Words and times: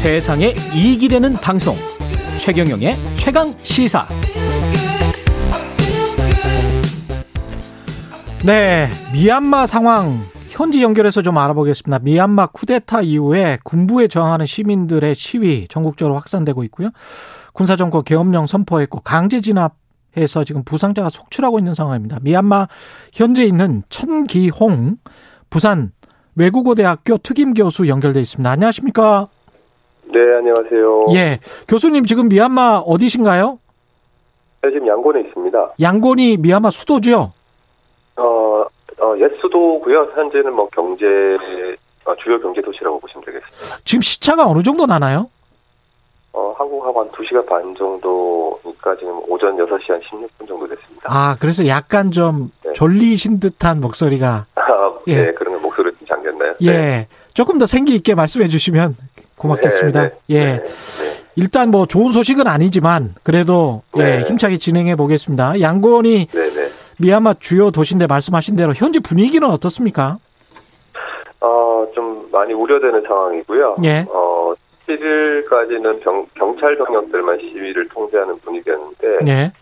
세상에 0.00 0.54
이익이 0.74 1.08
되는 1.08 1.34
방송 1.34 1.76
최경영의 2.38 2.94
최강 3.16 3.52
시사 3.62 4.08
네, 8.46 8.88
미얀마 9.12 9.66
상황 9.66 10.22
현지 10.48 10.82
연결해서 10.82 11.20
좀 11.20 11.36
알아보겠습니다. 11.36 11.98
미얀마 11.98 12.46
쿠데타 12.46 13.02
이후에 13.02 13.58
군부에 13.62 14.08
저항하는 14.08 14.46
시민들의 14.46 15.14
시위 15.14 15.66
전국적으로 15.68 16.14
확산되고 16.14 16.64
있고요. 16.64 16.88
군사정권 17.52 18.04
계엄령 18.04 18.46
선포했고 18.46 19.00
강제 19.00 19.42
진압해서 19.42 20.44
지금 20.44 20.64
부상자가 20.64 21.10
속출하고 21.10 21.58
있는 21.58 21.74
상황입니다. 21.74 22.20
미얀마 22.22 22.68
현재 23.12 23.44
있는 23.44 23.82
천기홍 23.90 24.96
부산 25.50 25.92
외국어대학교 26.36 27.18
특임 27.18 27.52
교수 27.52 27.86
연결돼 27.86 28.22
있습니다. 28.22 28.50
안녕하십니까? 28.50 29.28
네, 30.12 30.18
안녕하세요. 30.38 31.06
예, 31.14 31.38
교수님 31.68 32.04
지금 32.04 32.28
미얀마 32.28 32.78
어디신가요? 32.86 33.58
네, 34.62 34.70
지금 34.72 34.86
양곤에 34.88 35.20
있습니다. 35.20 35.72
양곤이 35.80 36.36
미얀마 36.38 36.70
수도죠? 36.70 37.32
어, 38.16 38.22
어, 38.22 39.14
옛 39.18 39.30
수도고요. 39.40 40.10
현재는 40.14 40.52
뭐 40.52 40.68
경제 40.74 41.04
어, 42.04 42.14
주요 42.22 42.40
경제 42.40 42.60
도시라고 42.60 42.98
보시면 43.00 43.24
되겠습니다. 43.24 43.78
지금 43.84 44.02
시차가 44.02 44.46
어느 44.46 44.62
정도 44.62 44.86
나나요? 44.86 45.30
어, 46.32 46.54
한국하고 46.58 47.00
한 47.00 47.08
2시간 47.10 47.46
반 47.46 47.74
정도니까 47.76 48.96
지금 48.98 49.20
오전 49.28 49.56
6시 49.56 49.90
한 49.90 50.00
16분 50.00 50.48
정도 50.48 50.66
됐습니다. 50.68 51.02
아, 51.08 51.36
그래서 51.40 51.66
약간 51.66 52.10
좀 52.10 52.50
네. 52.64 52.72
졸리신 52.72 53.40
듯한 53.40 53.80
목소리가 53.80 54.46
아, 54.56 54.92
예. 55.06 55.24
네, 55.26 55.32
그러면 55.34 55.62
목소리 55.62 55.90
좀 55.96 56.06
잠겼나요? 56.06 56.54
예. 56.62 56.72
네. 56.72 57.08
조금 57.32 57.58
더 57.58 57.66
생기 57.66 57.94
있게 57.94 58.14
말씀해 58.14 58.48
주시면 58.48 58.96
고맙겠습니다. 59.40 60.02
네, 60.02 60.08
네, 60.08 60.16
예. 60.28 60.44
네, 60.44 60.64
네. 60.64 61.20
일단 61.36 61.70
뭐 61.70 61.86
좋은 61.86 62.12
소식은 62.12 62.46
아니지만 62.46 63.14
그래도 63.22 63.82
예, 63.96 64.02
네. 64.02 64.22
힘차게 64.22 64.58
진행해 64.58 64.94
보겠습니다. 64.96 65.60
양곤이 65.60 66.26
네, 66.26 66.40
네. 66.40 66.60
미얀마 66.98 67.34
주요 67.40 67.70
도시인데 67.70 68.06
말씀하신 68.06 68.56
대로 68.56 68.72
현재 68.74 69.00
분위기는 69.00 69.48
어떻습니까? 69.48 70.18
어, 71.40 71.86
좀 71.94 72.28
많이 72.30 72.52
우려되는 72.52 73.02
상황이고요. 73.06 73.76
예. 73.84 74.06
어, 74.10 74.52
7일까지는 74.86 76.02
병, 76.02 76.26
경찰 76.34 76.76
병력들만 76.76 77.38
시위를 77.38 77.88
통제하는 77.88 78.38
분위기였는데 78.40 79.18
예. 79.28 79.52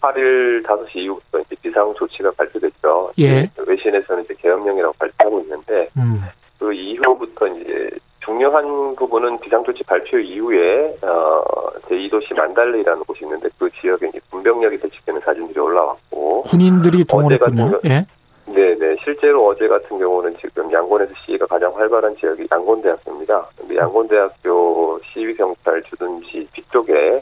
8일 0.00 0.64
5시 0.64 0.96
이후부터 0.96 1.40
이제 1.40 1.56
비상 1.62 1.94
조치가 1.96 2.32
발표됐죠. 2.32 3.12
예. 3.20 3.48
외신에서는 3.56 4.24
이제 4.24 4.34
계엄령이라고 4.38 4.94
발표하고 4.98 5.40
있는데 5.42 5.88
음. 5.96 6.22
그 6.58 6.72
이후부터 6.72 7.46
이제 7.48 7.90
중요한 8.24 8.91
부분은 9.12 9.40
비상조치 9.40 9.84
발표 9.84 10.18
이후에 10.18 10.96
어, 11.02 11.44
제2도시 11.88 12.34
만달레이라는 12.34 13.04
곳이 13.04 13.24
있는데 13.24 13.48
그 13.58 13.68
지역에 13.80 14.08
이제 14.08 14.18
군병력이 14.30 14.78
배치되는 14.78 15.20
사진들이 15.20 15.60
올라왔고 15.60 16.44
군인들이 16.44 17.04
동원했군요. 17.04 17.80
예. 17.84 18.06
네네 18.46 18.96
실제로 19.04 19.46
어제 19.48 19.68
같은 19.68 19.98
경우는 19.98 20.36
지금 20.40 20.72
양곤에서 20.72 21.12
시위가 21.24 21.46
가장 21.46 21.76
활발한 21.76 22.16
지역이 22.16 22.48
양곤대학교입니다. 22.50 23.46
근데 23.56 23.76
양곤대학교 23.76 25.00
시위 25.12 25.36
경찰 25.36 25.82
주둔지 25.82 26.48
뒤쪽에 26.54 27.20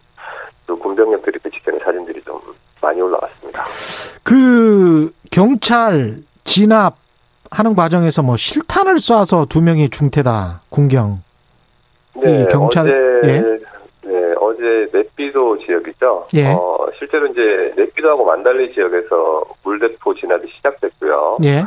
그 0.67 0.77
군병력들이 0.77 1.41
배치되는 1.41 1.81
사진들이 1.81 2.23
좀 2.23 2.41
많이 2.81 3.01
올라왔습니다. 3.01 3.65
그 4.23 5.13
경찰 5.31 6.19
진압 6.45 6.97
하는 7.51 7.75
과정에서 7.75 8.23
뭐 8.23 8.37
실탄을 8.37 8.95
쏴서 8.95 9.49
두 9.49 9.61
명이 9.61 9.91
중태다. 9.91 10.63
군경. 10.71 11.23
이 12.17 12.47
경찰- 12.51 12.87
어제 12.87 13.29
예. 13.29 13.41
네 14.03 14.35
어제 14.41 14.89
네피도 14.93 15.59
지역이죠. 15.59 16.27
예. 16.35 16.47
어, 16.53 16.87
실제로 16.99 17.27
이제 17.29 17.73
네피도하고 17.77 18.25
만달리 18.25 18.73
지역에서 18.75 19.45
물대포 19.63 20.15
진압이 20.15 20.49
시작됐고요. 20.57 21.37
예. 21.45 21.63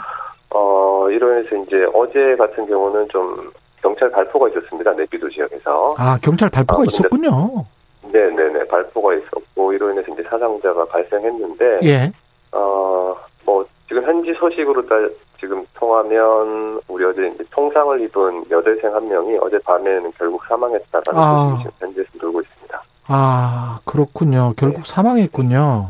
어 0.49 1.07
이로 1.09 1.31
인해서 1.39 1.55
이제 1.55 1.85
어제 1.93 2.35
같은 2.37 2.65
경우는 2.67 3.07
좀 3.09 3.51
경찰 3.81 4.09
발포가 4.11 4.49
있었습니다. 4.49 4.91
네피도 4.93 5.29
지역에서. 5.29 5.95
아, 5.97 6.17
경찰 6.21 6.49
발포가 6.49 6.81
아, 6.81 6.85
근데- 6.85 6.91
있었군요. 6.93 7.65
네 8.11 8.29
네 8.29 8.49
네 8.51 8.67
발포가 8.67 9.13
있었고 9.15 9.73
이로 9.73 9.91
인해서 9.91 10.11
이제 10.11 10.23
사상자가 10.23 10.85
발생했는데 10.85 11.79
예. 11.83 12.11
어 12.51 13.15
뭐 13.45 13.65
지금 13.87 14.03
현지 14.03 14.33
소식으로 14.39 14.85
따 14.87 14.95
지금 15.43 15.65
통하면 15.73 16.79
우리 16.87 17.03
어제 17.03 17.27
이제 17.35 17.43
통상을 17.51 17.99
입은 18.01 18.45
여대생 18.49 18.95
한 18.95 19.09
명이 19.09 19.37
어제 19.41 19.59
밤에는 19.59 20.13
결국 20.17 20.41
사망했다라는 20.47 21.13
아. 21.21 21.49
소식이 21.57 21.69
현지에서 21.79 22.09
돌고 22.17 22.41
있습니다. 22.41 22.83
아, 23.07 23.79
그렇군요. 23.83 24.53
결국 24.55 24.83
네. 24.83 24.83
사망했군요. 24.85 25.89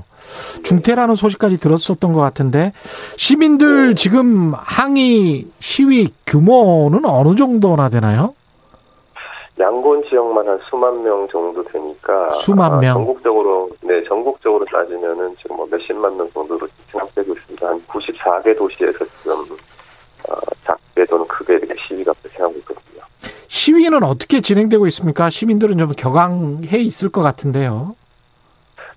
중태라는 0.63 1.13
소식까지 1.13 1.57
들었었던 1.57 2.13
것 2.13 2.21
같은데 2.21 2.73
시민들 3.15 3.89
네. 3.89 3.95
지금 3.95 4.53
항의 4.55 5.45
시위 5.59 6.09
규모는 6.25 7.05
어느 7.05 7.35
정도나 7.35 7.89
되나요? 7.89 8.33
양곤 9.59 10.03
지역만 10.09 10.47
한 10.47 10.59
수만 10.69 11.03
명 11.03 11.27
정도 11.31 11.63
되니까 11.65 12.31
수만 12.31 12.73
아, 12.73 12.77
명. 12.77 12.93
전국적으로 12.93 13.69
네 13.81 14.03
전국적으로 14.05 14.65
따지면은 14.65 15.35
지금 15.39 15.57
뭐 15.57 15.67
몇십만 15.69 16.17
명 16.17 16.29
정도로 16.31 16.67
진압되고 16.91 17.33
있습니다. 17.33 17.67
한 17.67 17.81
94개 17.85 18.57
도시에서 18.57 19.05
지금 19.05 19.33
어, 20.29 20.35
작게 20.63 21.05
또는 21.05 21.27
크게 21.27 21.53
이렇게 21.53 21.75
시위가 21.87 22.13
발생하고 22.13 22.55
있거든요. 22.59 23.03
시위는 23.47 24.03
어떻게 24.03 24.41
진행되고 24.41 24.87
있습니까? 24.87 25.29
시민들은 25.29 25.77
좀 25.77 25.89
격앙해 25.95 26.79
있을 26.79 27.09
것 27.09 27.21
같은데요. 27.21 27.95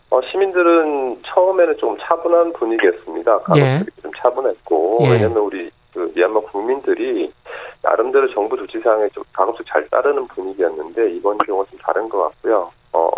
어, 0.08 0.20
시민들은 0.30 1.22
처음에는 1.26 1.76
좀 1.78 1.98
차분한 2.00 2.54
분위기였습니다. 2.54 3.40
예. 3.56 3.60
가족들이 3.60 3.90
좀 4.02 4.10
차분했고 4.16 5.00
예. 5.02 5.10
왜냐하면 5.10 5.38
우리 5.38 5.70
그 5.96 6.12
미얀마 6.14 6.40
국민들이 6.52 7.32
나름대로 7.80 8.30
정부 8.34 8.54
조치사항에 8.58 9.08
좀 9.14 9.24
가급적 9.32 9.64
잘 9.66 9.88
따르는 9.88 10.28
분위기였는데 10.28 11.12
이번 11.12 11.38
경우는 11.38 11.70
좀 11.70 11.78
다른 11.78 12.06
것 12.06 12.22
같고요. 12.24 12.70
어, 12.92 13.08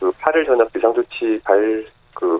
그 0.00 0.10
8일 0.12 0.46
저녁 0.46 0.72
비상조치 0.72 1.40
발, 1.44 1.84
그, 2.14 2.38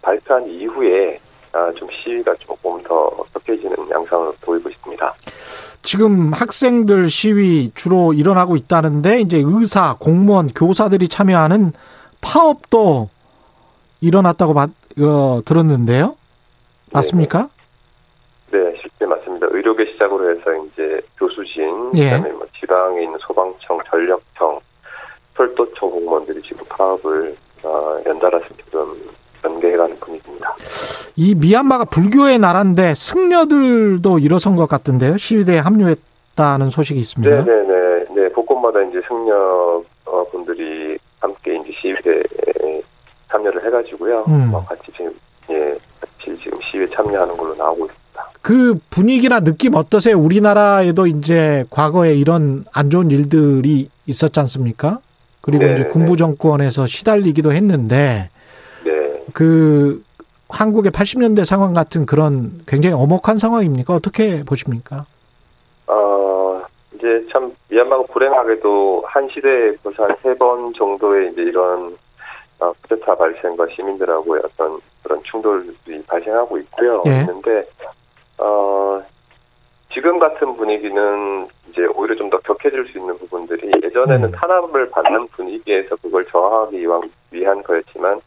발표한 0.00 0.48
이후에 0.48 1.20
아, 1.52 1.70
좀 1.76 1.88
시위가 1.90 2.34
조금 2.36 2.82
더 2.84 3.10
격해지는 3.34 3.76
양상을 3.90 4.32
보이고 4.40 4.70
있습니다. 4.70 5.14
지금 5.82 6.32
학생들 6.32 7.10
시위 7.10 7.70
주로 7.74 8.14
일어나고 8.14 8.56
있다는데 8.56 9.20
이제 9.20 9.42
의사, 9.44 9.96
공무원, 9.98 10.48
교사들이 10.48 11.08
참여하는 11.08 11.72
파업도 12.22 13.10
일어났다고 14.00 14.54
받, 14.54 14.70
어, 15.00 15.42
들었는데요. 15.44 16.16
맞습니까? 16.92 17.50
네. 19.76 19.84
의료계 19.84 19.92
시작으로 19.92 20.30
해서 20.30 20.54
이제 20.54 21.00
교수진, 21.18 21.92
예. 21.94 22.10
그다음에 22.10 22.32
뭐 22.32 22.46
지방에 22.58 23.02
있는 23.02 23.18
소방청, 23.20 23.78
전력청, 23.88 24.58
철도청 25.36 25.90
공무원들이 25.90 26.42
지금 26.42 26.64
파업을 26.68 27.36
어, 27.62 27.98
연달아서 28.06 28.46
지금 28.64 29.10
전개해가는 29.42 29.98
분위기입니다. 30.00 30.54
이 31.16 31.34
미얀마가 31.34 31.84
불교의 31.84 32.38
나라인데 32.38 32.94
승려들도 32.94 34.18
일어선 34.18 34.56
것 34.56 34.66
같은데요. 34.66 35.16
시위대에 35.16 35.58
합류했다는 35.58 36.70
소식이 36.70 36.98
있습니다. 36.98 37.44
네네네. 37.44 38.04
네, 38.14 38.28
곳곳마다 38.30 38.82
이제 38.82 39.00
승려 39.06 39.82
어, 40.06 40.24
분들이 40.30 40.98
함께 41.20 41.56
이제 41.56 41.70
시위대에 41.80 42.82
참여를 43.30 43.64
해가지고요. 43.66 44.24
음. 44.28 44.54
어, 44.54 44.64
같이 44.64 44.90
지금 44.96 45.12
예, 45.50 45.76
같이 46.00 46.36
지금 46.42 46.58
시위에 46.70 46.88
참여하는 46.88 47.36
걸로 47.36 47.54
나오고 47.54 47.86
있습니다. 47.86 48.05
그 48.46 48.78
분위기나 48.90 49.40
느낌 49.40 49.74
어떠세요? 49.74 50.16
우리나라에도 50.16 51.08
이제 51.08 51.64
과거에 51.68 52.14
이런 52.14 52.64
안 52.72 52.90
좋은 52.90 53.10
일들이 53.10 53.88
있었지 54.06 54.38
않습니까? 54.38 55.00
그리고 55.40 55.64
네, 55.64 55.72
이제 55.72 55.82
네. 55.82 55.88
군부 55.88 56.16
정권에서 56.16 56.86
시달리기도 56.86 57.50
했는데 57.50 58.30
네. 58.84 59.24
그 59.34 60.00
한국의 60.48 60.92
80년대 60.92 61.44
상황 61.44 61.72
같은 61.72 62.06
그런 62.06 62.60
굉장히 62.68 62.94
엄혹한 62.94 63.38
상황입니까? 63.38 63.92
어떻게 63.92 64.44
보십니까? 64.44 65.06
어, 65.88 66.62
이제 66.94 67.26
참 67.32 67.52
미얀마가 67.68 68.04
불행하게도 68.12 69.06
한 69.08 69.28
시대에 69.34 69.72
벌써 69.82 70.04
한세 70.04 70.38
번 70.38 70.72
정도의 70.74 71.32
이제 71.32 71.42
이런 71.42 71.96
어, 72.60 72.72
쿠데타 72.82 73.12
발생과 73.16 73.66
시민들하고의 73.74 74.42
어떤 74.44 74.78
그런 75.02 75.20
충돌이 75.24 75.74
발생하고 76.06 76.58
있고요. 76.58 77.00
예. 77.08 77.22
있는데 77.22 77.66
어, 78.38 79.02
지금 79.92 80.18
같은 80.18 80.56
분위기는 80.56 81.48
이제 81.70 81.86
오히려 81.94 82.14
좀 82.16 82.26
더 82.30 82.38
격해질 82.38 82.86
수 82.88 82.98
있는 82.98 83.16
부분들이 83.18 83.70
예전에는 83.82 84.24
음. 84.24 84.32
탄압을 84.32 84.90
받는 84.90 85.28
분위기에서 85.28 85.96
그걸 85.96 86.26
저항하기 86.26 86.86
위한, 87.30 87.62
거였지만 87.62 88.20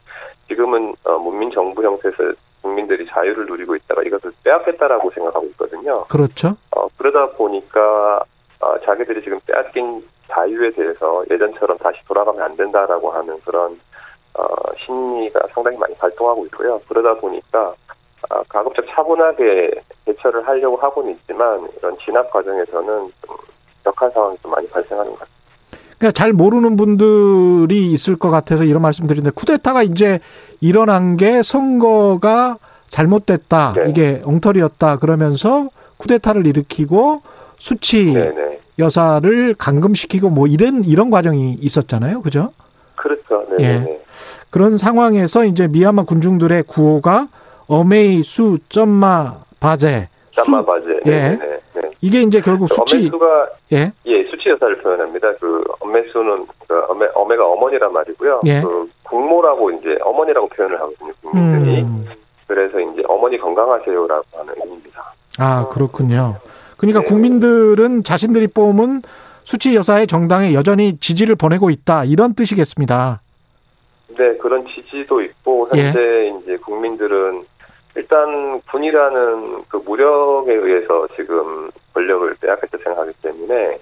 지금은 0.48 0.94
어, 1.04 1.18
문민 1.18 1.52
정부 1.52 1.84
형태에서 1.84 2.34
국민들이 2.62 3.06
자유를 3.08 3.46
누리고 3.46 3.76
있다가 3.76 4.04
이것을 4.04 4.32
빼앗겠다라고 4.44 5.12
생각하고 5.12 5.46
있거든요. 5.48 6.04
그렇죠. 6.06 6.56
어, 6.76 6.88
그러다 6.98 7.32
보니까 7.36 8.24
어, 8.62 8.80
자기들이 8.86 9.22
지금 9.24 9.40
빼앗긴 9.46 10.04
자유에 10.30 10.72
대해서 10.72 11.24
예전처럼 11.30 11.78
다시 11.78 12.00
돌아가면 12.08 12.42
안 12.42 12.56
된다라고 12.56 13.12
하는 13.12 13.40
그런 13.46 13.80
어, 14.36 14.46
심리가 14.86 15.42
상당히 15.54 15.78
많이 15.78 15.96
발동하고 15.96 16.46
있고요. 16.48 16.82
그러다 16.88 17.16
보니까 17.20 17.74
아, 18.30 18.44
가급적 18.50 18.86
차분하게 18.90 19.72
대처를 20.10 20.48
하려고 20.48 20.78
하고는 20.78 21.12
있지만 21.12 21.68
이런 21.78 21.98
진압 22.04 22.32
과정에서는 22.32 23.12
좀 23.26 23.38
격한 23.84 24.12
상황이 24.12 24.38
좀 24.42 24.52
많이 24.52 24.68
발생하는 24.70 25.12
것 25.12 25.20
같습니다. 25.20 25.40
그러니까 25.98 26.12
잘 26.12 26.34
모르는 26.34 26.76
분들이 26.76 27.92
있을 27.92 28.16
것 28.16 28.30
같아서 28.30 28.64
이런 28.64 28.82
말씀드리는데 28.82 29.32
쿠데타가 29.36 29.84
이제 29.84 30.20
일어난 30.62 31.18
게 31.18 31.44
선거가 31.44 32.58
잘못됐다. 32.90 33.74
네. 33.76 33.90
이게 33.90 34.22
엉터리였다. 34.26 34.98
그러면서 34.98 35.70
쿠데타를 35.98 36.48
일으키고 36.48 37.22
수치 37.58 38.14
네 38.14 38.32
네. 38.34 38.60
여사를 38.80 39.56
감금시키고 39.56 40.30
뭐 40.30 40.48
이런 40.48 40.84
이런 40.86 41.10
과정이 41.10 41.58
있었잖아요. 41.60 42.22
그죠? 42.22 42.54
그렇죠. 42.96 43.46
예. 43.60 43.80
네네. 43.80 44.00
그런 44.50 44.78
상황에서 44.78 45.44
이제 45.46 45.68
미얀마 45.68 46.04
군중들의 46.04 46.64
구호가 46.64 47.28
어메이 47.68 48.24
수 48.24 48.58
점마 48.70 49.42
바제 49.60 50.08
수 50.32 50.44
짬마바제. 50.44 51.00
예. 51.06 51.10
네 51.10 51.38
네. 51.38 51.60
네. 51.74 51.82
이게 52.02 52.22
이제 52.22 52.42
결국 52.42 52.68
수치 52.68 52.98
엄매수가 52.98 53.50
예. 53.74 53.92
예 54.06 54.24
수치 54.30 54.50
여사를 54.50 54.78
표현합니다. 54.82 55.34
그 55.40 55.64
엄매수는 55.80 56.48
그 56.68 56.82
엄매 56.88 57.08
어매가 57.14 57.46
어머니란 57.46 57.94
말이고요. 57.94 58.40
예. 58.46 58.62
그 58.62 58.90
국모라고 59.04 59.72
이제 59.72 59.98
어머니라고 60.02 60.48
표현을 60.50 60.80
하거든요. 60.80 61.12
국민들이. 61.22 61.82
음. 61.82 62.06
그래서 62.48 62.80
이제 62.80 63.04
어머니 63.08 63.38
건강하세요라고 63.38 64.26
하는 64.38 64.54
의미입니다. 64.58 65.14
아, 65.38 65.68
그렇군요. 65.70 66.38
그러니까 66.78 67.02
네. 67.02 67.06
국민들은 67.06 68.04
자신들이 68.04 68.48
뽑은 68.48 69.02
수치 69.44 69.76
여사의 69.76 70.08
정당에 70.08 70.54
여전히 70.54 70.98
지지를 70.98 71.36
보내고 71.36 71.70
있다. 71.70 72.06
이런 72.06 72.34
뜻이겠습니다. 72.34 73.22
네, 74.18 74.38
그런 74.38 74.66
지지도 74.68 75.22
있고 75.22 75.70
예. 75.76 75.88
현재 75.88 76.34
이제 76.44 76.58
국민들은 76.58 77.44
일단 78.00 78.62
군이라는 78.72 79.66
그 79.68 79.76
무력에 79.76 80.54
의해서 80.54 81.06
지금 81.18 81.70
권력을 81.94 82.34
빼앗겼다 82.40 82.78
생각하기 82.78 83.12
때문에 83.22 83.78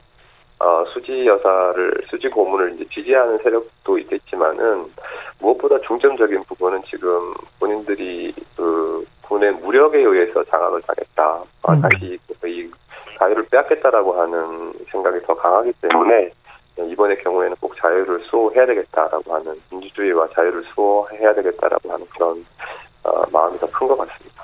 어, 0.59 0.83
수지 0.91 1.27
여사를 1.27 2.01
수지 2.09 2.27
고문을 2.27 2.73
이제 2.73 2.85
지지하는 2.91 3.37
세력도 3.43 3.99
있겠지만은 3.99 4.91
무엇보다 5.39 5.79
중점적인 5.81 6.45
부분은 6.45 6.81
지금 6.89 7.35
본인들이 7.59 8.33
그 8.55 9.05
군의 9.21 9.51
무력에 9.51 9.99
의해서 9.99 10.43
장악을 10.45 10.81
당했다. 10.81 11.43
아, 11.61 11.73
음. 11.73 11.81
다시 11.81 12.17
이 12.45 12.71
자유를 13.19 13.45
빼앗겠다라고 13.51 14.19
하는 14.19 14.73
생각이 14.91 15.19
더 15.27 15.35
강하기 15.35 15.73
때문에 15.81 16.31
이번의 16.79 17.19
경우에는 17.19 17.55
꼭 17.59 17.75
자유를 17.77 18.21
수호해야 18.21 18.65
되겠다라고 18.65 19.35
하는 19.35 19.61
민주주의와 19.69 20.29
자유를 20.33 20.63
수호해야 20.73 21.35
되겠다라고 21.35 21.91
하는 21.91 22.05
그런 22.15 22.31
어, 22.31 22.56
마음이 23.31 23.59
더 23.59 23.67
큰 23.67 23.87
것 23.87 23.97
같습니다. 23.97 24.43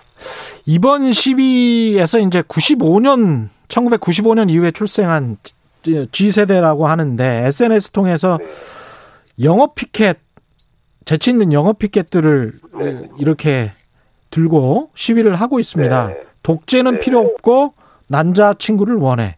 이번 0.65 1.11
시위에서 1.11 2.19
이제 2.19 2.41
95년 2.43 3.49
1995년 3.67 4.49
이후에 4.49 4.71
출생한 4.71 5.37
G세대라고 6.11 6.87
하는데 6.87 7.43
SNS 7.47 7.91
통해서 7.91 8.37
네. 8.37 8.45
영어 9.45 9.73
피켓 9.73 10.17
재치 11.05 11.31
있는 11.31 11.51
영어 11.51 11.73
피켓들을 11.73 12.53
네. 12.79 13.09
이렇게 13.17 13.71
들고 14.29 14.91
시위를 14.95 15.35
하고 15.35 15.59
있습니다. 15.59 16.07
네. 16.07 16.17
독재는 16.43 16.93
네. 16.93 16.99
필요 16.99 17.19
없고 17.19 17.73
남자 18.07 18.53
친구를 18.53 18.95
원해. 18.95 19.37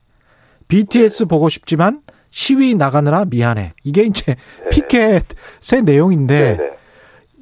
BTS 0.68 1.26
보고 1.26 1.50
싶지만 1.50 2.02
시위 2.30 2.76
나가느라 2.76 3.26
미안해. 3.26 3.74
이게 3.84 4.04
이제 4.04 4.36
네. 4.36 4.70
피켓의 4.70 5.82
내용인데 5.84 6.75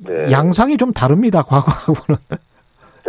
네. 0.05 0.25
네. 0.25 0.31
양상이 0.31 0.77
좀 0.77 0.91
다릅니다. 0.93 1.41
과거하고는. 1.43 2.19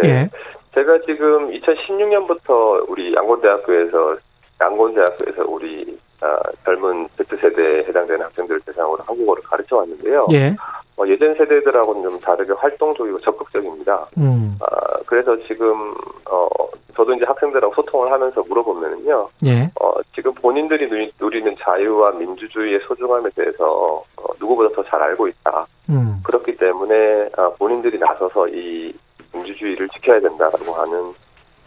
네. 0.03 0.09
예. 0.09 0.31
제가 0.75 0.99
지금 1.07 1.51
2016년부터 1.53 2.85
우리 2.89 3.15
양곤대학교에서 3.15 4.17
양곤대학교에서 4.61 5.45
우리 5.47 5.99
아, 6.21 6.39
젊은 6.65 7.07
Z세대에 7.19 7.85
해당되는 7.85 8.25
학생들을 8.25 8.61
대상으로 8.63 9.03
한국어를 9.07 9.43
가르쳐 9.43 9.77
왔는데요. 9.77 10.27
예. 10.33 10.57
어, 10.97 11.05
예전 11.07 11.35
세대들하고는 11.35 12.03
좀 12.03 12.21
다르게 12.21 12.53
활동적이고 12.55 13.21
적극적입니다. 13.21 14.07
음. 14.17 14.57
아, 14.61 14.99
그래서 15.07 15.37
지금 15.47 15.95
어, 16.31 16.49
저도 16.97 17.13
이제 17.15 17.25
학생들하고 17.27 17.75
소통을 17.75 18.11
하면서 18.11 18.43
물어보면은요. 18.49 19.29
예. 19.47 19.71
어, 19.81 19.93
지금 20.15 20.33
본인들이 20.35 20.89
누리, 20.89 21.13
누리는 21.21 21.55
자유와 21.61 22.13
민주주의의 22.13 22.81
소중함에 22.87 23.29
대해서 23.35 24.03
어, 24.17 24.25
누구보다 24.41 24.75
더 24.75 24.83
잘 24.89 25.03
알고 25.03 25.29
있다. 25.29 25.67
음. 25.91 26.21
그렇기 26.25 26.57
때문에 26.57 27.29
아, 27.37 27.51
본인들이 27.59 27.99
나서서 27.99 28.49
이 28.49 28.93
민주주의를 29.33 29.89
지켜야 29.91 30.21
된다라고 30.21 30.73
하는 30.75 31.15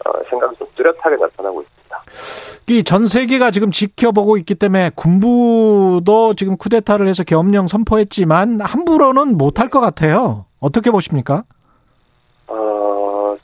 어, 0.06 0.12
생각이 0.30 0.56
좀 0.56 0.66
뚜렷하게 0.76 1.16
나타나고 1.16 1.62
있습니다. 1.62 2.02
이 2.70 2.82
전 2.84 3.06
세계가 3.06 3.50
지금 3.50 3.70
지켜보고 3.70 4.36
있기 4.38 4.54
때문에 4.54 4.90
군부도 4.94 6.34
지금 6.34 6.56
쿠데타를 6.56 7.08
해서 7.08 7.24
계엄령 7.24 7.66
선포했지만 7.66 8.60
함부로는 8.60 9.38
못할 9.38 9.68
것 9.70 9.80
같아요. 9.80 10.44
어떻게 10.60 10.90
보십니까? 10.90 11.44
어, 12.46 13.36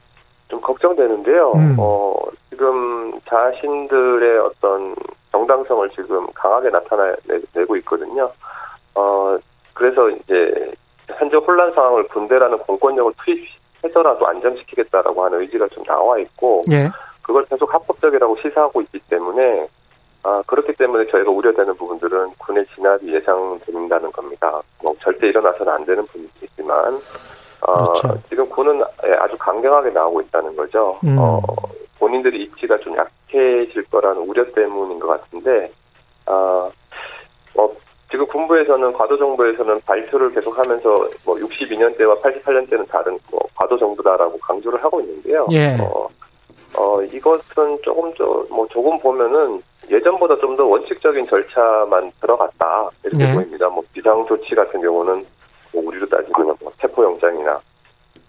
좀 0.48 0.60
걱정되는데요. 0.60 1.52
음. 1.54 1.76
어, 1.78 2.14
지금 2.50 3.18
자신들의 3.28 4.38
어떤 4.40 4.94
정당성을 5.32 5.88
지금 5.90 6.26
강하게 6.34 6.68
나타내고 6.70 7.76
있거든요. 7.78 8.30
어, 8.94 9.36
그래서 9.74 10.08
이제 10.10 10.72
현재 11.18 11.36
혼란 11.36 11.72
상황을 11.74 12.08
군대라는 12.08 12.58
공권력을 12.58 13.12
투입해서라도 13.24 14.26
안정시키겠다라고 14.26 15.24
하는 15.24 15.40
의지가 15.40 15.68
좀 15.68 15.84
나와 15.84 16.18
있고 16.18 16.62
예. 16.72 16.88
그걸 17.22 17.44
계속 17.46 17.72
합법적이라고 17.72 18.36
시사하고 18.42 18.80
있기 18.82 19.00
때문에 19.10 19.68
아, 20.22 20.42
그렇기 20.46 20.72
때문에 20.74 21.06
저희가 21.10 21.30
우려되는 21.30 21.74
부분들은 21.74 22.32
군의 22.38 22.64
진압이 22.74 23.14
예상된다는 23.14 24.10
겁니다. 24.10 24.60
뭐 24.82 24.94
절대 25.02 25.28
일어나서는 25.28 25.70
안 25.70 25.84
되는 25.84 26.06
분위기지만 26.06 26.94
어, 27.66 27.92
그렇죠. 27.92 28.22
지금 28.28 28.48
군은 28.48 28.82
아주 29.20 29.36
강경하게 29.38 29.90
나오고 29.90 30.22
있다는 30.22 30.56
거죠. 30.56 30.98
음. 31.04 31.16
어, 31.18 31.40
본인들이 31.98 32.42
입지가 32.42 32.78
좀 32.78 32.96
약해질 32.96 33.84
거라는 33.90 34.22
우려 34.22 34.44
때문인 34.52 34.98
것 34.98 35.08
같은데 35.08 35.70
아, 36.26 36.32
어, 36.32 36.63
지금 38.44 38.48
군부에서는 38.48 38.93
과도 38.93 39.17
정부에서는 39.17 39.81
발표를 39.86 40.32
계속하면서 40.32 40.89
뭐 41.24 41.36
62년 41.36 41.96
때와 41.96 42.15
88년 42.17 42.69
때는 42.69 42.86
다른 42.86 43.19
뭐 43.31 43.41
과도 43.55 43.79
정부다라고 43.79 44.39
강조를 44.39 44.82
하고 44.82 45.01
있는데요. 45.01 45.46
예. 45.51 45.77
어, 45.81 46.08
어, 46.77 47.03
이것은 47.03 47.79
조금 47.82 48.13
좀, 48.15 48.46
뭐, 48.51 48.67
조금 48.69 48.98
보면은 48.98 49.63
예전보다 49.91 50.36
좀 50.39 50.56
더 50.56 50.65
원칙적인 50.65 51.27
절차만 51.27 52.13
들어갔다. 52.20 52.91
이렇게 53.05 53.24
네. 53.24 53.34
보입니다. 53.34 53.69
뭐, 53.69 53.82
비상 53.93 54.24
조치 54.27 54.55
같은 54.55 54.81
경우는 54.81 55.24
뭐, 55.72 55.82
우리로 55.86 56.06
따지면 56.06 56.56
뭐, 56.60 56.72
체포 56.81 57.05
영장이나, 57.05 57.60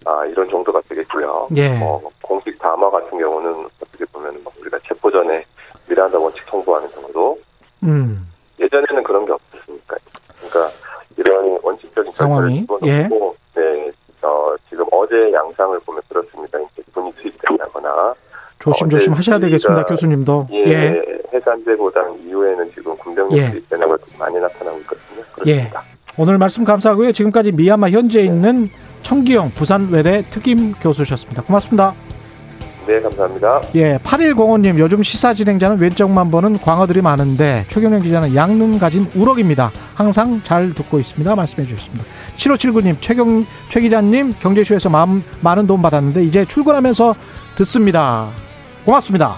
아, 0.04 0.24
이런 0.26 0.48
정도가 0.48 0.80
되겠고요. 0.88 1.48
예. 1.56 1.76
뭐, 1.78 2.00
공식 2.22 2.56
담화 2.58 2.90
같은 2.90 3.18
경우는 3.18 3.66
어떻게 3.80 4.04
보면 4.06 4.42
뭐 4.44 4.52
우리가 4.60 4.78
체포 4.86 5.10
전에 5.10 5.44
미란다 5.88 6.18
원칙 6.18 6.44
통보하는 6.46 6.88
정도. 6.90 7.38
음. 7.82 8.30
예전에는 8.60 9.02
그런 9.02 9.24
게. 9.24 9.26
그러니까, 9.26 9.38
원칙적인 12.06 12.12
상황이? 12.12 12.60
집어넣고, 12.62 13.36
네, 13.54 13.92
어, 14.22 14.54
지금 14.68 14.84
어제 14.92 15.14
양상을 15.32 15.78
보면 15.80 16.02
그렇습니다. 16.08 16.58
이제 16.58 16.82
군이 16.92 17.12
투입된다거나, 17.12 18.14
조심조심 18.58 19.12
어, 19.12 19.16
하셔야 19.16 19.38
네, 19.38 19.46
되겠습니다, 19.46 19.84
교수님도. 19.84 20.48
예, 20.52 20.58
예. 20.66 21.02
해산제보단 21.32 22.18
이후에는 22.26 22.70
지금 22.72 22.96
군병력 22.96 23.36
예. 23.36 23.50
투입되는 23.50 23.88
것들이 23.88 24.16
많이 24.18 24.38
나타나고 24.38 24.78
있거든요. 24.80 25.22
그렇습니다. 25.32 25.82
오늘 26.18 26.38
말씀 26.38 26.64
감사하고요. 26.64 27.12
지금까지 27.12 27.52
미얀마 27.52 27.90
현지에 27.90 28.22
있는 28.24 28.70
청기영 29.02 29.50
부산외대 29.50 30.24
특임 30.30 30.72
교수셨습니다. 30.74 31.42
고맙습니다. 31.42 31.94
네, 32.86 33.00
감사합니다. 33.00 33.60
예, 33.74 33.98
8105님, 33.98 34.78
요즘 34.78 35.02
시사 35.02 35.34
진행자는 35.34 35.78
왼쪽만 35.78 36.30
보는 36.30 36.58
광어들이 36.58 37.02
많은데, 37.02 37.64
최경련 37.68 38.02
기자는 38.02 38.34
양눈 38.36 38.78
가진 38.78 39.10
우럭입니다. 39.16 39.72
항상 39.96 40.42
잘 40.44 40.74
듣고 40.74 40.98
있습니다. 40.98 41.34
말씀해 41.34 41.66
주셨습니다. 41.66 42.04
7579님, 42.36 42.96
최경, 43.00 43.46
최 43.70 43.80
기자님, 43.80 44.34
경제쇼에서 44.38 44.90
마, 44.90 45.06
많은 45.40 45.66
도움 45.66 45.80
받았는데, 45.80 46.22
이제 46.22 46.44
출근하면서 46.44 47.14
듣습니다. 47.56 48.28
고맙습니다. 48.84 49.36